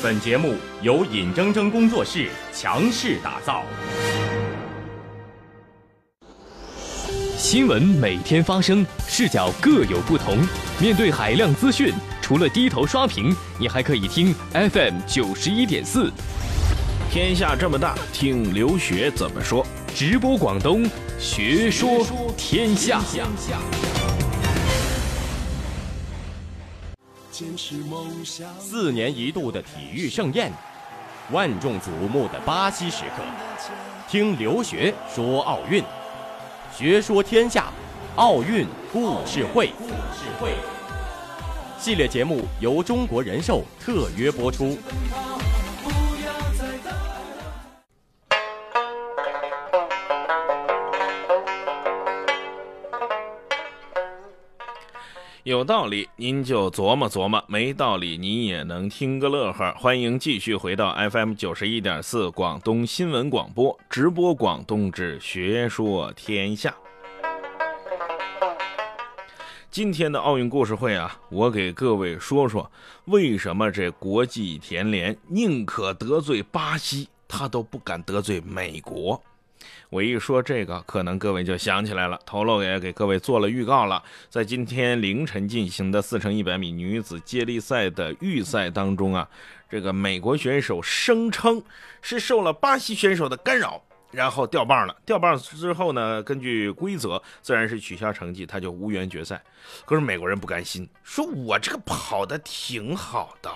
[0.00, 3.64] 本节目由尹铮铮工作室强势打造。
[7.36, 10.38] 新闻每天发生，视角各有不同。
[10.80, 11.92] 面对海量资讯，
[12.22, 16.12] 除了低头刷屏，你还可以听 FM 九十一点四。
[17.10, 19.66] 天下这么大，听刘学怎么说。
[19.96, 20.88] 直播广东，
[21.18, 22.06] 学说
[22.36, 23.00] 天下。
[28.58, 30.52] 四年一度的体育盛宴，
[31.30, 33.22] 万众瞩目的巴西时刻，
[34.08, 35.84] 听留学说奥运，
[36.76, 37.72] 学说天下，
[38.16, 39.70] 奥运故事会。
[41.78, 44.76] 系列节目由中国人寿特约播出。
[55.48, 59.72] 有道理，您就琢磨琢磨；没道理，你也能听个乐呵。
[59.78, 66.74] 欢迎继续回到 FM 九十一点四广东新闻广播直播，广东之学说天下。
[69.70, 72.70] 今天的奥运故事会啊，我给各位说说，
[73.06, 79.18] 为什么这国际田联宁可得罪巴西，他都不敢得罪美国。
[79.90, 82.20] 我一说这个，可能各位就想起来了。
[82.26, 89.28] 头漏也给各位做了预告了，在今天凌晨进行的四乘一百米女子接力赛的预赛当中啊，
[89.70, 91.62] 这个美国选手声称
[92.02, 94.94] 是受了巴西选手的干扰，然后掉棒了。
[95.06, 99.42] 掉棒之后呢，根据规则自然是取消成绩，他就无缘决赛。
[99.84, 103.50] 可是美国人不甘心，说我这个跑的挺好的。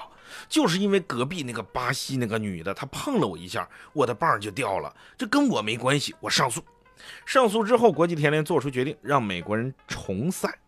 [0.48, 6.62] 就是因为隔壁那个巴西那个女的，她碰了我一下，我的棒就掉了，这跟我没关系，我上诉。
[7.26, 10.58] 上诉之后，国际田联做出决定，让美国人重赛。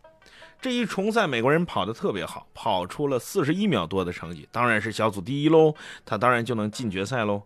[0.61, 5.75] 这一重赛，美国人跑得特别好，跑出了四十一秒多的成绩，当然是小组第一喽，
[6.07, 7.43] 他当然就能进决赛喽，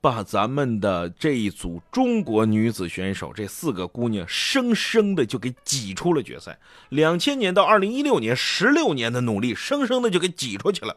[0.00, 6.58] 把咱们的这一组中国女子选手这四个姑娘生生的就给挤出了决赛。
[6.88, 10.96] 两千年到二零一六年，十六年的努力，生生的就给挤出去了。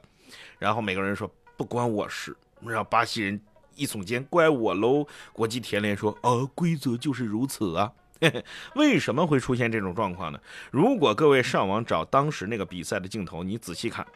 [0.57, 3.41] 然后美国人说不关我事，然后巴西人
[3.75, 5.05] 一耸肩，怪我喽。
[5.33, 7.91] 国际田联说，呃，规则就是如此啊。
[8.75, 10.39] 为什么会出现这种状况呢？
[10.71, 14.07] 如果各位上网找当时那个比赛的镜头，你仔细看，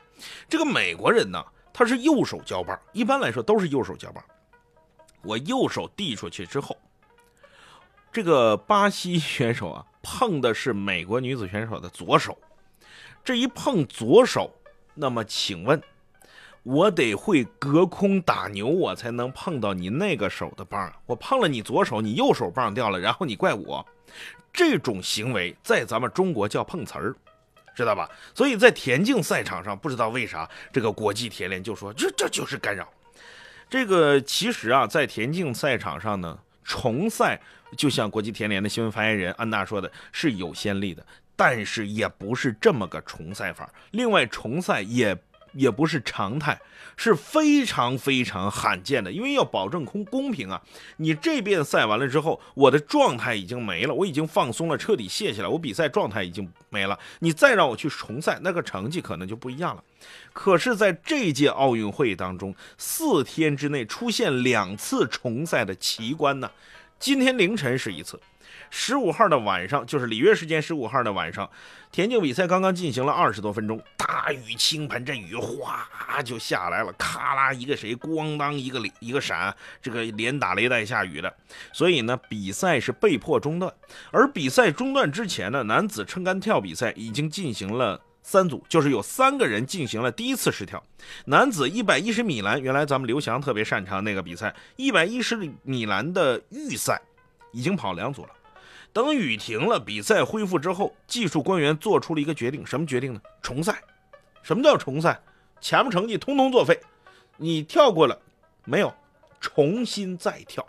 [0.47, 1.43] 这个美国人呢，
[1.73, 4.23] 他是右手交棒，一般来说都是右手交棒。
[5.27, 6.77] 我右手递出去之后，
[8.13, 12.37] 这个巴西 选手啊，碰的是美国女子选手的左手。
[13.25, 14.49] 这一碰左手，
[14.93, 15.81] 那么请问？
[16.63, 20.93] 我得会隔空打牛，我才能碰到你那个手的棒。
[21.05, 23.85] 我碰了你左手，你右手棒掉了，然后你怪我。
[24.51, 27.15] 这种行为在咱们中国叫碰瓷儿，
[27.75, 28.09] 知道吧？
[28.33, 32.87] 所以在田径赛场上，不知道为啥这个国际田联就说这这就是干扰。
[33.69, 37.39] 这个其实啊，在田径赛场上呢，重赛
[37.75, 41.05] 就像国际田联的新闻发言人安娜说的，是有先例的，
[41.35, 43.71] 但是也不是这么个重赛法。
[43.91, 45.17] 另外，重赛也。
[45.53, 46.59] 也不是常态，
[46.95, 50.61] 是非常非常罕见的，因为要保证公公平啊！
[50.97, 56.97] 你这边赛完了之后，我的状态已经没了，我已经放松了，彻底卸下来，我比赛状态已经没了。
[57.19, 59.83] 你再让我去重赛，那个成绩可能就不一样了。
[60.33, 66.49] 可是，在这届奥运会当中，四天之内出现两次重赛的奇观呢。
[66.99, 68.19] 今天凌晨是一次。
[68.69, 71.49] 十五号的晚上，就是里约时间十五号的晚上，
[71.91, 75.87] 田径比赛刚刚进行了二十多分钟，大雨倾盆，这雨哗
[76.23, 81.33] 就下来了，咔啦一个谁，咣当一个一个闪，这个连打雷带下雨的，
[81.71, 83.73] 所以呢，比赛是被迫中断。
[84.11, 90.83] 而比赛中断之前呢，男子撑杆跳比赛已经进行了三组，就是有三个人进行了第一次试跳。
[91.25, 96.99] 男子一百一十米栏，原来咱们刘翔特别擅长那个比赛，一百一十米栏的预赛
[97.51, 98.29] 已经跑两组了。
[98.97, 103.21] 等雨停了，比赛恢复之后，技术官员做出了一个决定，什么决定呢？
[103.43, 103.79] 重赛。
[104.41, 105.21] 什么叫重赛？
[105.61, 106.79] 前面成绩通通作废，
[107.37, 108.19] 你跳过了
[108.65, 108.91] 没有？
[109.39, 110.65] 重新再跳。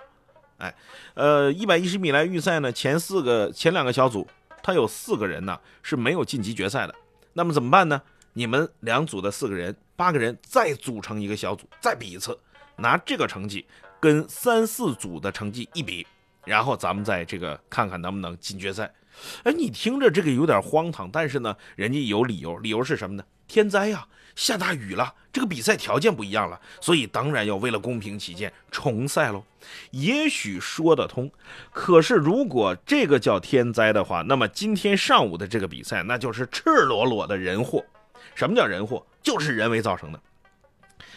[0.58, 0.75] 哎，
[1.14, 4.28] 呃，一百一十米栏预赛呢，前四个前两个小组，
[4.62, 6.94] 他有四个人呢是没有晋级决赛的。
[7.32, 8.02] 那么怎么办呢？
[8.34, 12.38] 你们两组的四个人，八个人再组成一个小组，再比一次，
[12.76, 13.66] 拿这个成绩
[13.98, 16.06] 跟三四组的成绩一比。
[16.48, 18.90] 然后咱们再这个看看能不能进决赛。
[19.42, 23.24] 哎，你听着这个有点荒唐，但是呢，人家有理由，理由是什么呢？
[23.48, 24.06] 天灾呀，
[24.36, 29.42] 下大雨了，这个比赛条件不一样了，所以当然要为了公平起见重赛喽。
[29.90, 31.28] 也许说得通，
[31.72, 37.84] 可是如果这个叫天灾的话，那么今天上午的这个比赛那就是赤裸裸的人祸。
[38.36, 39.04] 什么叫人祸？
[39.20, 40.20] 就是人为造成的。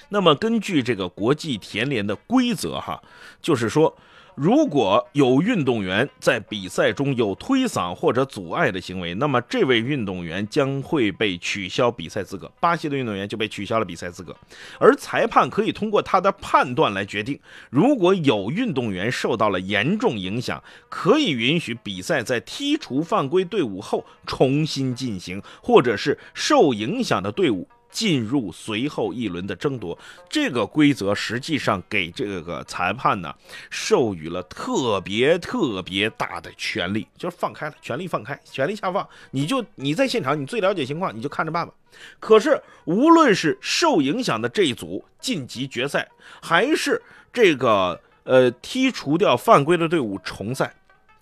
[0.10, 3.00] 那么根据这个国际田联的规则哈，
[3.42, 3.96] 就是说。
[4.36, 12.52] 如果有运动员在比赛中有推搡或者阻碍的行为，那么这位运动员将会被取消比赛资格。
[12.60, 14.36] 巴西的运动员就被取消了比赛资格，
[14.80, 17.40] 而裁判可以通过他的判断来决定，
[17.70, 27.68] 如果有运动员受到了严重影响，可以允许比赛在剔除犯规队伍后重新进行，或者是受影响的队伍。
[27.92, 29.98] 进入随后一轮的争夺，
[30.30, 33.36] 这个规则实际上给这个裁判呢
[33.70, 41.74] 授予了特别特别大的权利，就是放开了，权力放开，权力下放，你就你在现场，你最了解情况，你就看着办吧。
[42.20, 46.08] 可是无论是受影响的这一组晋级决赛，
[46.42, 47.02] 还是
[47.34, 50.74] 这个呃剔除掉犯规的队伍重赛，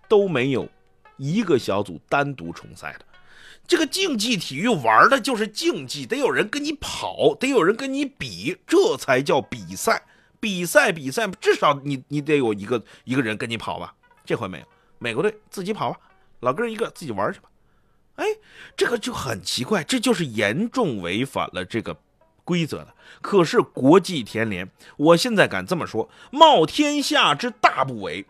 [0.07, 0.69] 都没有
[1.17, 3.05] 一个小组单独重赛的。
[3.69, 10.01] 这个竞技体育玩的就是竞技，得有人跟你跑，得有人跟你比，这才叫比赛。
[10.39, 13.93] 比赛比赛，至少你你得有一个一个人跟你跑吧。
[14.25, 14.65] 这回没有，
[14.97, 15.99] 美国队自己跑吧，
[16.39, 17.49] 老哥一个自己玩去吧。
[18.15, 18.25] 哎，
[18.75, 21.95] 这个就很奇怪，这就是严重违反了这个
[22.43, 22.95] 规则的。
[23.21, 24.67] 可是国际田联，
[24.97, 28.25] 我现在敢这么说，冒天下之大不韪。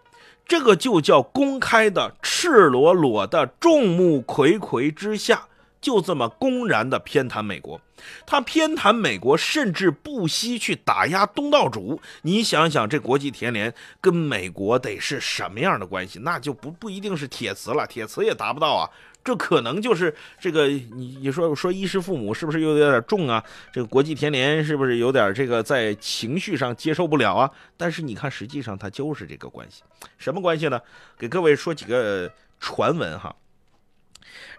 [0.50, 5.44] 这个就叫公开的、赤裸裸的、众目睽睽之下，
[5.80, 7.80] 就这么公然的偏袒美国。
[8.26, 12.02] 他偏袒美国，甚至不惜去打压东道主。
[12.24, 16.18] 你想想，这国际田联跟美国得是什么样的关系？
[16.24, 18.90] 那就不不一定是铁瓷了，铁瓷也达不到啊。
[19.30, 23.44] 这可能就是这个，你你说说衣食父母是不是又有点重啊？
[23.72, 27.52] 这个国际田联是不是有点这个在情绪上接受不了啊？
[27.78, 29.84] 但是你看，实际上它就是这个关系，
[30.18, 30.82] 什么关系呢？
[31.16, 33.36] 给各位说几个传闻哈。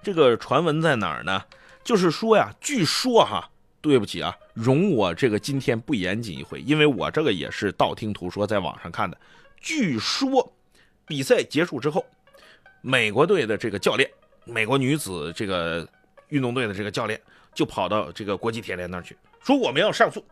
[0.04, 1.42] 这个传闻在哪儿呢？
[1.82, 3.50] 就是说呀，据说哈，
[3.80, 9.18] 对不起啊，容我这个今天不严谨一回，因为我这个也是道听途说，在网上看的。
[9.60, 10.52] 据说
[11.04, 12.06] 比赛结束之后，
[12.82, 14.08] 美国队的这个教练。
[14.50, 15.86] 美国女子这个
[16.28, 17.20] 运动队的这个教练
[17.54, 20.24] 就跑到这个国际田联那儿去，说我们要上诉，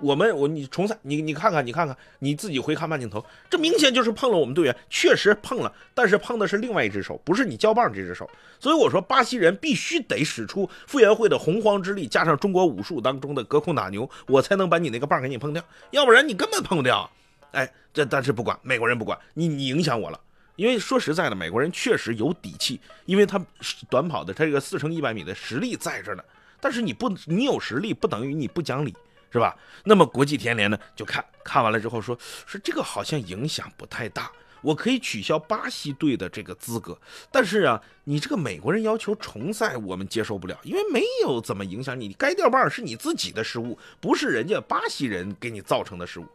[0.00, 8.28] 我们我你重赛，你你看看你看看你自己回看慢镜头，这明显就是碰了我们队员，确实碰了，但是碰的是另外一只手，不是你胶棒这只手，
[8.58, 17.08] 所以我说巴西人必须得使出傅园慧的洪荒之力，加上中国武术当中的隔空打牛，我才能把你那个棒给你碰掉，要不然你根本碰不掉。
[17.52, 20.18] 哎，这但是不管美国人不管你，你影响我了。
[20.56, 23.44] 因为说实在的，美国人确实有底气，因为他
[23.90, 26.22] 短跑的他这个四乘一百米的实力在这呢。
[26.60, 28.94] 但是你不，你有实力不等于你不讲理，
[29.30, 29.54] 是吧？
[29.84, 32.16] 那么国际田联呢，就看看完了之后说，
[32.46, 34.30] 说这个好像影响不太大，
[34.62, 36.98] 我可以取消巴西队的这个资格。
[37.30, 46.26] 但是啊，你这个美国人要求重赛，我们接受不了，因为没有怎么影响你，该掉棒是你自己的失误，不是人家巴西人给你造成的失误。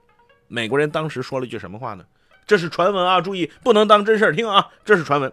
[0.48, 2.06] 美国人当时说了句什么话呢？
[2.50, 4.70] 这是传闻啊，注意不能当真事儿听啊！
[4.84, 5.32] 这是传闻，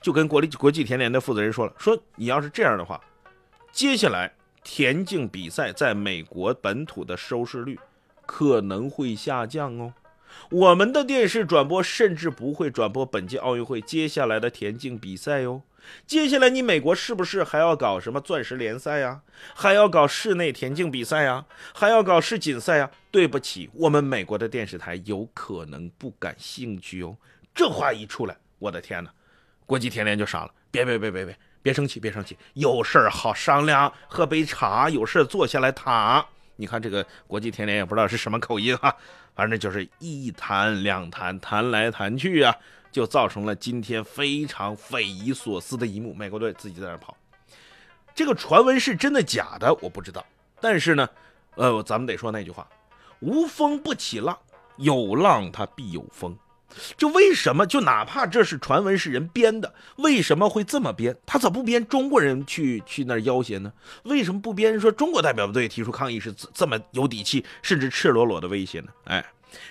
[0.00, 3.00] 就跟国立国际田联的负责人说了，说你要是这样的话，
[3.72, 4.32] 接下来
[4.62, 7.76] 田径比赛在美国本土的收视率
[8.24, 9.94] 可能会下降哦。
[10.48, 15.62] 我们的电视转播甚至不会转播本届奥运会接下来的田径比赛哟。
[16.06, 19.20] 接下来你美国是不是还要搞什么钻石联赛呀？
[19.54, 21.44] 还要搞室内田径比赛呀？
[21.74, 22.90] 还要搞世锦赛呀？
[23.10, 27.16] 对不起，我们美国的电视台有可能不感兴趣哦。
[27.54, 29.10] 这话一出来，我的天哪，
[29.66, 30.50] 国际田联就傻了。
[30.70, 36.24] 别别别别别，别生气别生气，有事儿好商量，喝杯茶，有事坐下来谈。
[36.56, 38.94] 你看这个国际田联也不知道是什么口音哈，
[39.34, 42.56] 反正就是一谈两谈，谈来谈去啊。
[42.92, 47.16] 就造成了今天非常匪夷所思的一幕：美国队自己在那跑。
[48.14, 50.24] 这个传闻是真的假的，我不知道。
[50.60, 51.08] 但是呢，
[51.54, 52.68] 呃，咱们得说那句话：
[53.20, 54.38] 无风不起浪，
[54.76, 56.36] 有浪它必有风。
[56.96, 57.66] 就为什么？
[57.66, 61.16] 就哪怕这是传闻是人编的，为什么会这么编？
[61.24, 63.72] 他咋不编中国人去去那儿要挟呢？
[64.04, 68.88] 为什么不编说中国代表队提出抗议是这么有底气，甚至赤裸裸的威胁呢？
[69.04, 69.24] 哎，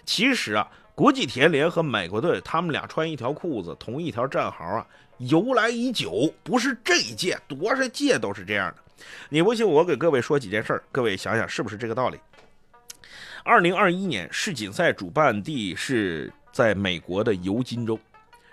[0.05, 0.67] 其实啊。
[1.01, 4.85] 国际田联和美国队，他们俩穿一条裤子，同一条战壕啊，
[5.17, 9.03] 由来已久，不是这一届，多少届都是这样的。
[9.27, 12.19] 你不信，我给各位说几件事儿，各位想想是不是这个道理？
[13.43, 17.99] 二零二一年世锦赛主办地是在美国的尤金州，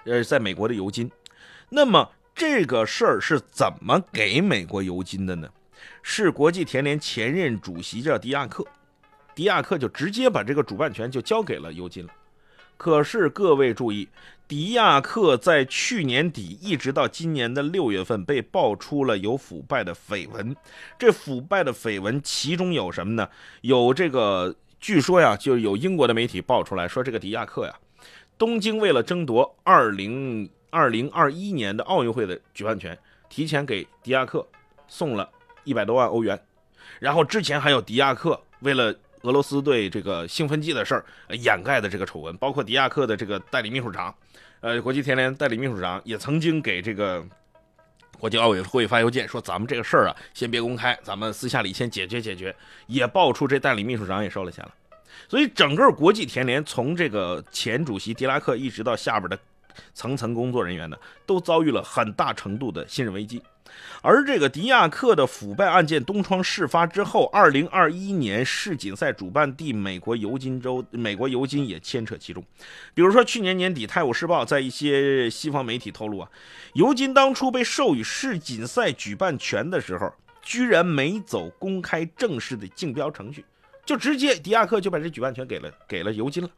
[0.04, 1.10] 呃，在美国的尤金。
[1.68, 5.46] 那么这个事儿是怎么给美国尤金的呢？
[6.02, 8.64] 是国际田联前任主席叫迪亚克，
[9.34, 12.12] 迪亚克就直接把这个主办权就交给了尤金了。
[12.78, 14.08] 可是各位注意，
[14.46, 20.56] 迪亚克在去年底一直到今年的六月份被爆出了有腐败的绯闻。
[20.96, 23.28] 这腐败的绯闻其中有什么呢？
[23.62, 27.74] 有这个，据说呀，就有英国的媒体爆出来说，这个迪亚克呀，
[28.38, 32.96] 东京为了争夺二零二零二一年的奥运会的举办权，
[33.28, 34.46] 提前给迪亚克
[34.86, 35.28] 送了
[35.64, 36.40] 一百多万欧元。
[37.00, 44.14] 然后之前还有迪亚克为了俄罗斯对这个兴奋剂的事儿掩盖的这个丑闻，包括迪亚克的这个代理秘书长，
[44.60, 47.24] 呃，国际田联代理秘书长也曾经给这个
[48.18, 52.54] 国际奥委会发邮件说，咱们这个事儿啊，先别公开，咱们私下里先解决解决。
[52.86, 54.72] 也爆出这代理秘书长也收了钱了，
[55.28, 59.38] 所以整个国际田联从这个前主席迪拉克一直到下边的
[59.94, 60.96] 层层工作人员呢，
[61.26, 63.42] 都遭遇了很大程度的信任危机。
[64.02, 72.44] 而这个迪亚克的腐败案件东窗事发之后，二零二一年世锦赛主办地美国尤金州，美国尤金也牵扯其中。
[72.94, 76.30] 比如说，去年年底，《泰晤士报》在一些西方媒体透露啊，
[76.74, 83.44] 尤金当初被授予世锦赛举办权的时候，居然没走公开正式的竞标程序，
[83.84, 86.50] 就直接迪亚克就把这举办权给了给了尤金了。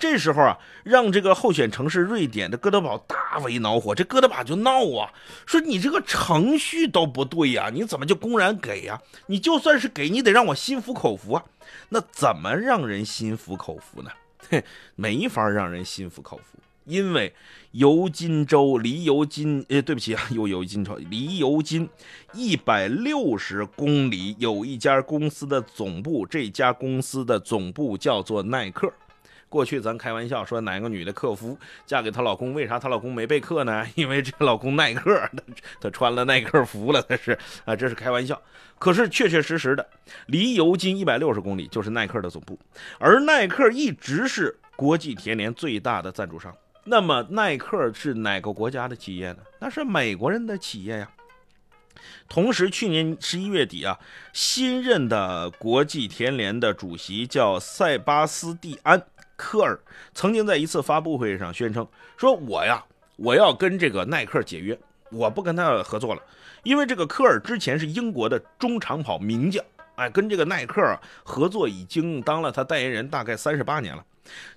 [0.00, 3.94] 这时候啊，让这个候选城市瑞典的哥德堡大为恼火。
[3.94, 5.12] 这哥德堡就闹啊，
[5.44, 9.00] 说你这个程序都不对呀，你怎么就公然给呀？
[9.26, 11.44] 你就算是给，你得让我心服口服啊。
[11.90, 14.10] 那怎么让人心服口服呢？
[14.48, 14.64] 嘿，
[14.96, 17.34] 没法让人心服口服，因为
[17.72, 21.86] 尤金州离尤金，呃，对不起啊， 又尤金州离尤金
[22.32, 28.90] 一百六十公里有一家公司的总部，这家公司的总部叫做耐克。
[29.50, 33.84] 过去咱开玩笑说哪个女的克夫嫁给她老公，为啥她老公没被克呢？
[33.96, 35.28] 因为这老公耐克，
[35.80, 38.40] 他穿了耐克服了，那是啊，这是开玩笑。
[38.78, 39.86] 可是确确实实的，
[40.26, 42.56] 离尤金一百六十公里就是耐克的总部，
[42.98, 46.56] 而耐克一直是国际田联最大的赞助商。
[46.84, 49.38] 那么耐克是哪个国家的企业呢？
[49.58, 51.10] 那是美国人的企业呀。
[52.28, 53.98] 同时，去年十一月底啊，
[54.32, 59.04] 新任的国际田联的主席叫塞巴斯蒂安。
[59.40, 59.80] 科尔
[60.12, 62.84] 曾经在一次发布会上宣称说：“我呀，
[63.16, 64.78] 我要跟这个耐克解约，
[65.10, 66.22] 我不跟他合作了，
[66.62, 70.94] 因为这个科尔之前是英国的中长跑名将，哎，跟这个耐克
[71.24, 74.04] 合作已经当了他代言人大概三十八年了。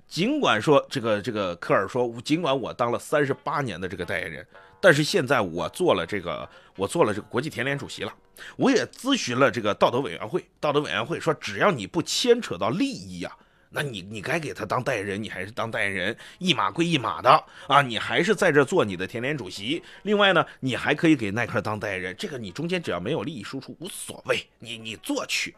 [0.05, 4.45] 尽管说这个这个科尔说，尽管我当了三十八年的这个代言人，
[4.81, 8.13] 但是现在我做了这个，我做了这个国际田联主席了，
[8.57, 13.31] 我也咨询了这个道德委员会，道德委员会说，只要你不牵扯到利益呀。”
[13.75, 19.81] 那你你该给他当代言人，你还是当代言人，一码归一码的啊，你还是在这做你的田联主席。
[20.03, 25.55] 另外呢，你还可以给耐克当代言人，这个你中间只要没有利益输出无所谓，你你做去。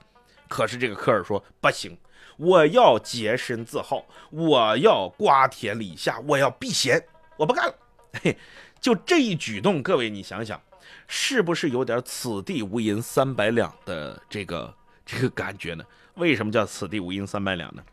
[0.48, 1.98] 可是这个科尔说不行，
[2.38, 7.04] 我要洁身自好，我要瓜田李下，我要避嫌，
[7.36, 7.76] 我不干了。
[8.24, 8.38] 嘿，
[8.80, 10.62] 就这一举动，各位你想想，
[11.06, 14.74] 是不是有点此地无银三百两的这个
[15.06, 15.84] 这个感觉呢？
[16.14, 17.84] 为什么叫此地无银三百两呢？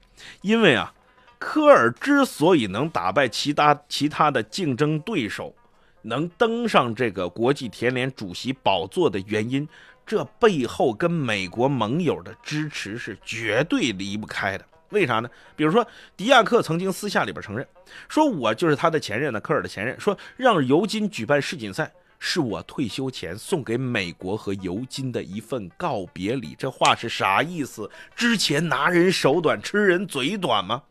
[0.41, 0.93] 因为啊，
[1.39, 5.55] 科尔之所以能打败其他其他的竞争对手，
[6.03, 9.69] 能登上这个国际田联主席宝座的原因，
[10.07, 14.65] 这背后跟美国盟友的支持是绝对离不开的。
[14.91, 15.31] 为啥呢？
[15.57, 15.87] 比如说，
[16.17, 17.67] 迪亚克曾经私下里边承认，
[18.09, 21.91] 说我就是他的前任呢，科尔的前任，说让尤金举办世锦赛。
[22.25, 27.91] 是我退休前送给美国和尤金的一份告别礼，这话是啥意思？
[28.15, 30.85] 之前拿人手短，吃人嘴短吗？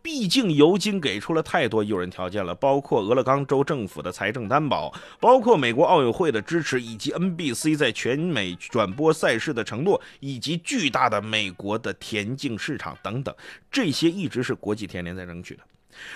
[0.00, 13.34] 毕竟尤金给出了太多诱人条件了，包括俄勒冈州政府的财政担保，包括美国奥运会的支持，以及 NBC 在全美转播赛事的承诺，以及巨大的美国的田径市场等等，
[13.70, 15.62] 这些一直是国际田联在争取的。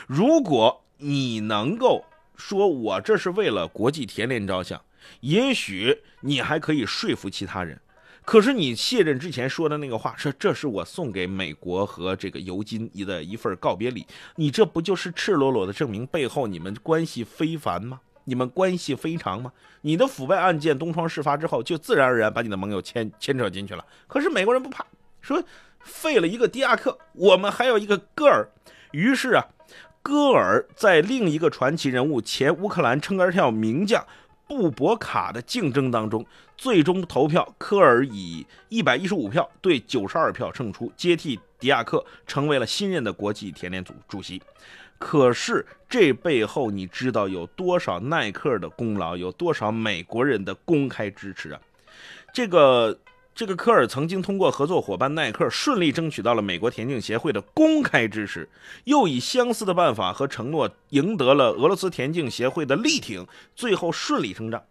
[0.06, 2.02] 如果你能够。
[2.36, 4.80] 说我这是为了国际田联着想，
[5.20, 7.80] 也许你还可以说服其他人。
[8.24, 18.00] 可是你卸任之前说的那个话，说这是我送给美国和这个尤金的一份告别礼，你这不就是赤裸裸的证明背后你们关系非凡吗？
[18.24, 19.52] 你们关系非常吗？
[19.82, 23.84] 你的腐败案件东窗事发之后，就自然而然把你的盟友牵牵扯进去了。
[24.06, 24.86] 可是美国人不怕，
[25.20, 25.44] 说
[25.80, 28.48] 废了一个迪亚克，我们还有一个戈尔，
[28.92, 29.46] 于是啊。
[30.04, 34.06] 戈尔在另一个传奇人物前乌克兰撑杆跳名将
[34.46, 36.24] 布博卡的竞争当中，
[36.58, 44.42] 最终投票，科尔以一百一十五票对九十二票胜出，接替迪亚克，成为了新任的国际田联组主席。
[44.98, 51.60] 可是这背后，你知道有多少耐克的功劳，有多少美国人的公开支持啊？
[52.34, 52.98] 这个
[53.34, 58.48] 这个科尔曾经通过合作伙伴耐克，顺利争取到了美国田径协会的公开支持，
[58.84, 63.26] 又以相似的办法和承诺赢得了俄罗斯田径协会的力挺，
[63.56, 64.62] 最后顺理成章。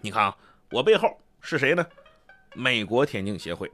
[0.00, 0.36] 你看啊，
[0.72, 1.08] 我背后
[1.40, 1.86] 是谁呢？
[2.52, 3.70] 美国田径协会。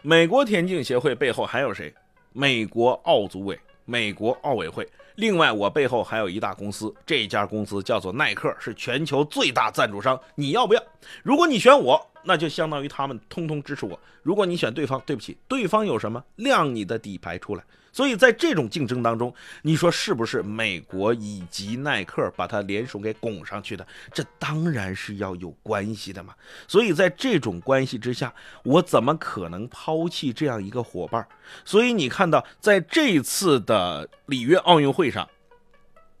[0.00, 1.92] 美国田径协会背后还有谁？
[2.32, 4.88] 美国奥组委、美国奥委会。
[5.16, 10.16] 另外，我背后还有一大公司，这家公司叫做耐克，是全球最大赞助商。
[10.36, 10.82] 你要不要？
[11.24, 12.00] 如果你选我。
[12.26, 13.98] 那就相当于他们通通支持我。
[14.22, 17.64] 如果你选对方，对不起，对方有什么亮你的底牌出来？
[17.92, 23.86] 所以在这种竞争当中，你说是不是美国以及耐克把它联手给拱上去的？
[24.12, 26.34] 这当然是要有关系的嘛。
[26.68, 31.26] 所以在这种关系之下，我怎么可能抛弃这样一个伙伴？
[31.64, 35.26] 所以你看到在这一次的里约奥运会上，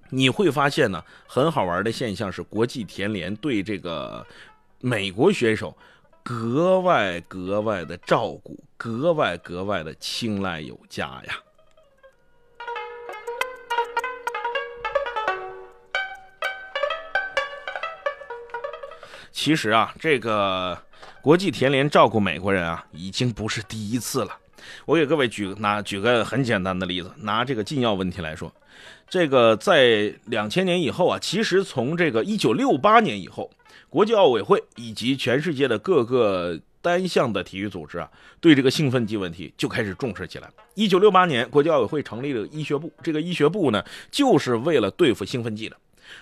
[0.08, 4.26] 你会发现呢，很好玩的现象是国际田联对这个
[4.80, 5.76] 美国选手。
[6.28, 11.38] 格外格外的照顾，格外格外的青睐有加呀。
[19.30, 20.76] 其实啊，这个
[21.22, 24.36] 国际田联照顾美国人啊，已经不是第一次了。
[24.84, 28.52] 我给各位举拿举个很简单的例子，拿这个禁药问题来说，
[29.08, 33.50] 这个在两千年以后啊，其实从这个一九六八年以后。
[33.88, 38.10] 国际奥委会以及全世界的各个单项的体育组织啊，
[38.40, 40.50] 对这个兴奋剂问题就开始重视起来。
[40.74, 45.76] 一九六八年，国际奥委会成立了医学部，这个医学部呢，就是为了对付兴奋剂的。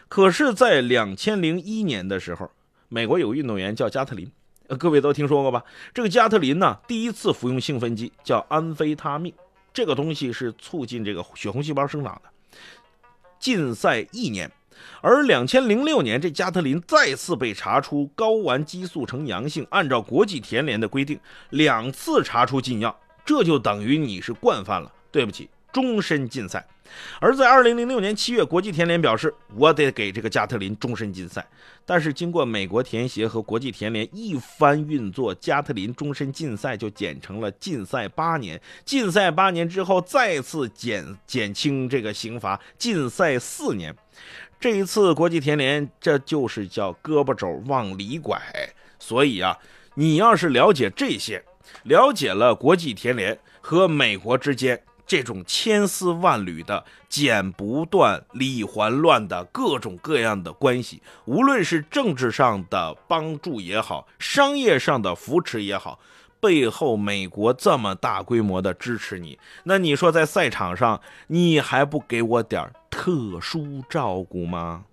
[0.08, 2.48] 可是，在两千零一年的时候，
[2.90, 4.30] 美国有个运动员叫加特林，
[4.68, 5.64] 呃，各位都听说过吧？
[5.92, 9.32] 这个加特林呢，第一次服用兴奋剂叫安非他命，
[9.72, 12.30] 这个东西是促进这个血红细胞生长的。
[13.44, 14.50] 禁赛一年。
[15.02, 19.66] 而两千零六年，这加特林再次被查出睾丸激素呈阳性。
[19.68, 21.20] 按照国际田联的规定，
[21.50, 24.90] 两次查出禁药，这就等于你是惯犯了。
[25.12, 26.66] 对不起，终身禁赛。
[27.20, 31.46] 而在二零零六年七月，国际田联表示，我得给这个加特林终身禁赛。
[31.86, 38.60] 但是经过美国田协和国际田联一番运作，加特林终身禁赛就减成了禁赛八年。
[38.84, 43.94] 禁赛八年之后，再次减减轻这个刑罚，禁赛四年。
[44.58, 48.40] 这一次国际田联，这就是叫胳膊肘往里拐。
[48.98, 49.58] 所以啊，
[49.94, 51.44] 你要是了解这些，
[51.82, 65.98] 了解了国际田联和美国之间这种千丝万缕的剪不断、理还乱的各种各样的关系，无论是政治上的帮助也好，商业上的扶持也好。
[66.40, 74.84] 背后美国这么大规模的支持你，那你说在赛场上你还不给我点特殊照顾吗？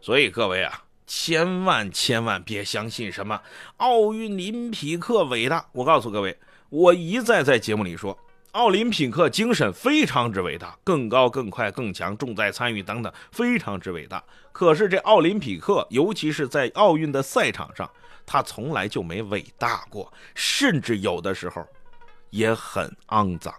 [0.00, 3.40] 所以各位啊，千万千万别相信什么
[3.78, 5.66] 奥运林匹克伟大。
[5.72, 8.16] 我告诉各位，我一再在节目里说。
[8.52, 14.24] 奥林匹克精神非常之伟大，更高、更快、更强，重在参与等等，非常之伟大。
[14.52, 17.88] 可是这奥林匹克，尤其是在奥运的赛场上，
[18.24, 21.64] 他从来就没伟大过，甚至有的时候
[22.30, 23.54] 也很肮脏。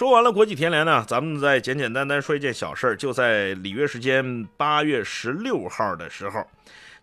[0.00, 6.42] 说完了国际田联呢，咱们再简简单单说一件小事，就在里约时间八月十六号的时候。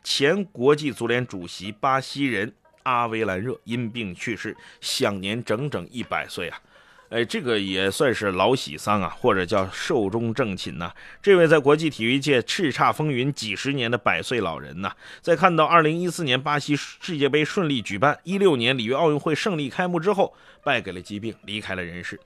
[0.04, 6.60] 前国际足联主席巴西人阿维兰热因病去世，享年整整一百岁啊！
[7.10, 10.92] 哎，这个也算是老喜丧啊，或者叫寿终正寝呐。
[11.22, 14.92] 这位在国际体育界叱咤风云几十年的百岁老人呐，
[15.22, 22.20] 在看到2014年巴西世界杯顺利举办，16年里约奥运会胜利开幕之后，败给了疾病，离开了人世。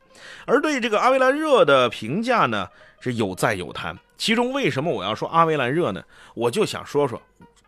[0.45, 2.67] 而对这个阿维兰热的评价呢，
[2.99, 3.95] 是有赞有弹。
[4.17, 6.03] 其中为什么我要说阿维兰热呢？
[6.33, 7.21] 我就想说说。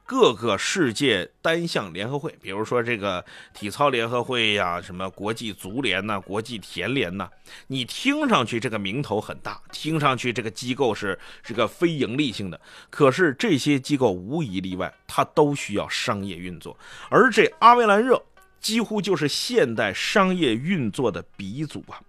[0.05, 7.29] 各个世界单项联合会，比如说这个体操联合会呀，什么国际足联呐、国际田联呐，
[7.67, 16.77] 你听上去这个名头很大，听上去这个机构是这个非盈利性的，可是这些机构无一例外，它都需要商业运作，
[17.09, 18.21] 而这阿维兰热
[18.59, 22.01] 几乎就是现代商业运作的鼻祖啊。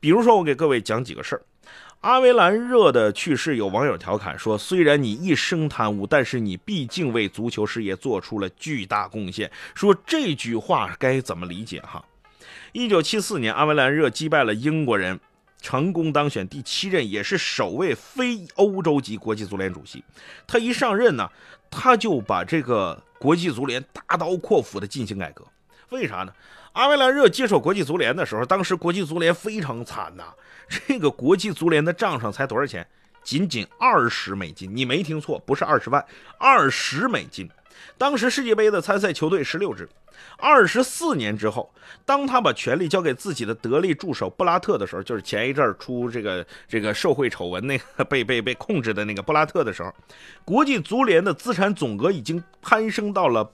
[0.00, 1.42] 比如说，我给各位讲几个事儿。
[2.04, 11.80] 阿维兰热的去世，有网友调侃说：“虽然你一生贪污，但是你毕竟为足球事业做出了巨大贡献。”说这句话该怎么理解？
[11.80, 12.04] 哈，
[12.72, 15.18] 一九七四年，阿维兰热击败了英国人，
[15.62, 20.04] 成功当选第七任，也是首位非欧洲级国际足联主席。
[20.46, 21.26] 他一上任呢，
[21.70, 25.42] 他就把这个国际足联大刀阔斧的进行改革。
[25.88, 26.34] 为啥呢？
[26.74, 30.24] 阿维兰热接手国际足联的时候，当时国际足联非常惨呐。
[30.68, 32.84] 这个国际足联的账上才多少钱？
[33.22, 34.74] 仅仅二十美金。
[34.74, 36.04] 你没听错，不是二十万，
[36.36, 37.48] 二十美金。
[37.96, 39.88] 当时世界杯的参赛球队十六支。
[40.36, 41.72] 二十四年之后，
[42.04, 49.94] 当他把权力交给自己的得力助手布拉特的时候，就是前一阵出这个这个受贿丑闻那个 被被被控制的那个布拉特的时候，
[50.44, 53.52] 国际足联的资产总额已经攀升到了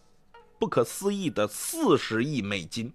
[0.58, 2.90] 不可思议的四十亿美金。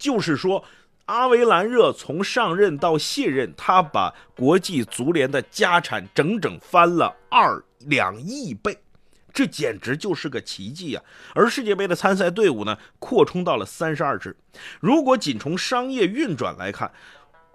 [0.00, 0.64] 就是说，
[1.04, 8.78] 阿维兰热从上任到卸任，他把国际足联的家产整整翻了二两亿倍，
[9.32, 11.04] 这简直就是个奇迹啊！
[11.34, 14.34] 而世界杯的参赛队伍呢，扩充到了三十二支。
[14.80, 16.90] 如果仅从商业运转来看，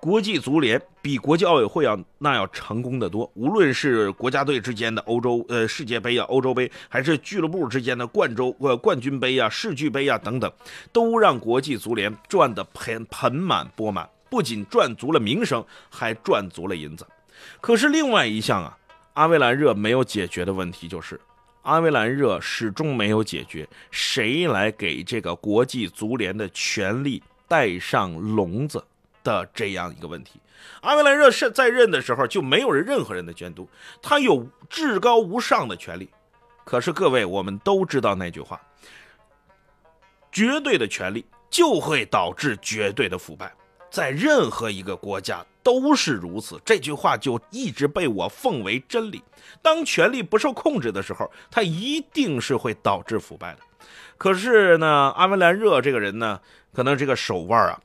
[0.06, 10.54] 国际足联比国际奥委会要那要成功的多，无论是国家队之间的欧洲呃世界杯啊、欧洲杯，还是俱乐部之间的冠州呃冠军杯啊、世俱杯啊等等，
[10.94, 17.04] 都让国际足联赚得盆盆满钵满，不仅赚足了名声，还赚足了银子。
[17.60, 18.78] 可是另外一项啊，
[19.14, 21.20] 阿维兰热没有解决的问题就是，
[21.64, 28.86] 阿维兰热始终没有解决谁来给这个国际足联的权力带上笼子。
[29.26, 30.40] 的这样一个问题，
[30.82, 33.68] 阿维兰热是在任的时候就没有人任何人的监督，
[34.02, 36.10] 他有至高无上的权利。
[36.64, 38.62] 可是各位，我们都知道那句话：
[40.32, 43.52] 绝对的权力就会导致绝对的腐败，
[43.90, 46.62] 在任何一个国家都是如此。
[46.64, 49.24] 这句话就一直被我奉为真理。
[49.62, 53.60] 当权力不受控制的时候，它一定是会导致腐败的。
[54.18, 56.40] 可是呢，阿维兰热这个人呢，
[56.74, 57.82] 可能这个手腕啊。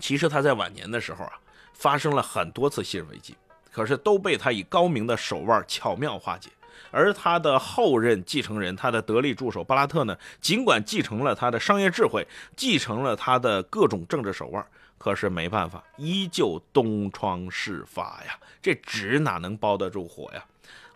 [0.00, 1.32] 其实他在晚年的时候啊，
[1.72, 3.34] 发生了很多次信任危机，
[3.72, 6.50] 可是都被他以高明的手腕巧妙化解。
[6.90, 12.26] 而他的后任继承人，他的得力助手巴拉特呢，尽管继承了他的商业智慧，
[12.56, 14.64] 继承了他的各种政治手腕，
[14.98, 20.44] 可是没办法，依旧东窗事发呀，这纸哪能包得住火呀？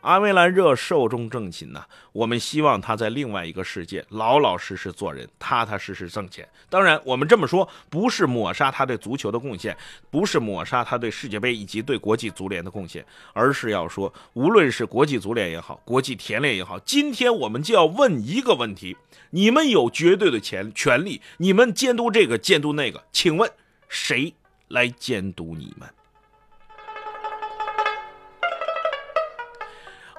[0.00, 6.48] 阿维兰热寿终正寝呐，我们希望他在另外一个世界老老实实做人，踏踏实实挣钱。
[6.70, 9.76] 当然，我们这么说不是抹杀他对足球的贡献，
[10.10, 18.96] 不是抹杀他对世界杯以及对国际足联的贡献，而是要说，无论是国际足联也好，国际田联也好，今天我们就要问一个问题：
[19.30, 23.50] 你们有绝对的权权利，你们监督这个监督那个，请问
[23.88, 24.32] 谁
[24.68, 25.88] 来监督你们？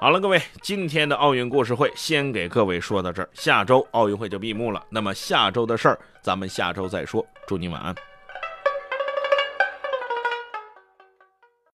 [0.00, 4.82] 好了，各位，今天的奥运故事会先给各位说到这儿，下周奥运会就闭幕了。
[4.88, 7.22] 那么下周的事儿，咱们下周再说。
[7.46, 7.94] 祝您晚安。